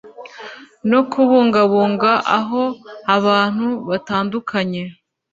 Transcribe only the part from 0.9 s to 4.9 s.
kubungabunga aho abantu batandukanye